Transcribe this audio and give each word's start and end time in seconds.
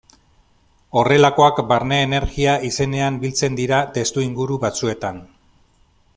Horrelakoak 1.01 1.61
barne-energia 1.73 2.57
izenean 2.71 3.21
biltzen 3.27 3.61
dira 3.61 3.83
testuinguru 3.99 4.59
batzuetan. 4.67 5.23